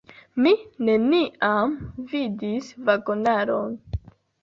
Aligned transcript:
Mi 0.45 0.53
neniam 0.87 1.77
vidis 2.15 2.73
vagonaron. 2.91 3.81